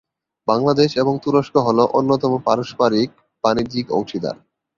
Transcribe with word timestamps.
বাংলাদেশ 0.47 0.89
এবং 0.97 1.13
তুরস্ক 1.23 1.55
হল 1.67 1.79
অন্যতম 1.93 2.31
পারস্পারিক 2.47 3.09
বাণিজ্যিক 3.43 3.87
অংশীদার। 3.91 4.35